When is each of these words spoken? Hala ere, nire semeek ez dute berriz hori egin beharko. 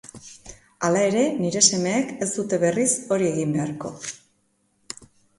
Hala 0.85 1.01
ere, 1.09 1.25
nire 1.41 1.59
semeek 1.67 2.13
ez 2.25 2.27
dute 2.37 2.59
berriz 2.63 2.87
hori 3.17 3.27
egin 3.33 3.53
beharko. 3.57 3.93